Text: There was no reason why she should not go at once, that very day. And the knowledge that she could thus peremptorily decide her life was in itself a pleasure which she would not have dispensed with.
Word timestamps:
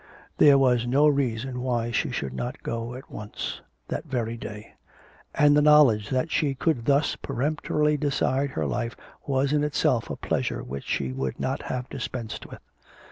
There 0.39 0.57
was 0.57 0.87
no 0.87 1.07
reason 1.07 1.61
why 1.61 1.91
she 1.91 2.09
should 2.09 2.33
not 2.33 2.63
go 2.63 2.95
at 2.95 3.11
once, 3.11 3.61
that 3.89 4.05
very 4.05 4.35
day. 4.35 4.73
And 5.35 5.55
the 5.55 5.61
knowledge 5.61 6.09
that 6.09 6.31
she 6.31 6.55
could 6.55 6.85
thus 6.85 7.15
peremptorily 7.15 7.97
decide 7.97 8.49
her 8.57 8.65
life 8.65 8.97
was 9.27 9.53
in 9.53 9.63
itself 9.63 10.09
a 10.09 10.15
pleasure 10.15 10.63
which 10.63 10.85
she 10.87 11.11
would 11.11 11.39
not 11.39 11.61
have 11.69 11.87
dispensed 11.87 12.47
with. 12.47 12.61